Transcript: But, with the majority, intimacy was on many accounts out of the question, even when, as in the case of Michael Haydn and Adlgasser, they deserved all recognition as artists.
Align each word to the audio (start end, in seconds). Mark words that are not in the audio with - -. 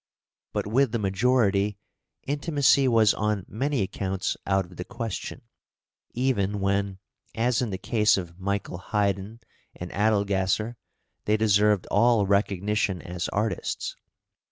But, 0.51 0.65
with 0.65 0.93
the 0.93 0.97
majority, 0.97 1.77
intimacy 2.25 2.87
was 2.87 3.13
on 3.13 3.45
many 3.47 3.83
accounts 3.83 4.35
out 4.47 4.65
of 4.65 4.77
the 4.77 4.83
question, 4.83 5.43
even 6.15 6.59
when, 6.59 6.97
as 7.35 7.61
in 7.61 7.69
the 7.69 7.77
case 7.77 8.17
of 8.17 8.39
Michael 8.39 8.79
Haydn 8.79 9.41
and 9.75 9.91
Adlgasser, 9.91 10.75
they 11.25 11.37
deserved 11.37 11.85
all 11.91 12.25
recognition 12.25 12.99
as 12.99 13.29
artists. 13.29 13.95